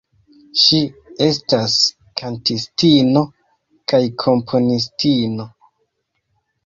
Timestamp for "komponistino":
4.25-5.51